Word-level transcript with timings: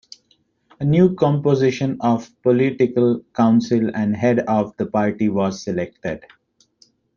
The 0.79 0.85
new 0.85 1.13
composition 1.13 1.97
of 2.01 2.25
the 2.25 2.35
Political 2.41 3.21
Council 3.33 3.91
and 3.93 4.17
Head 4.17 4.39
of 4.39 4.75
the 4.77 4.87
Party 4.87 5.29
was 5.29 5.61
selected. 5.61 6.25